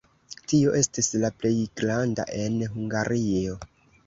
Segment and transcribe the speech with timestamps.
[0.53, 1.53] Tio estis la plej
[1.83, 3.61] granda en Hungario.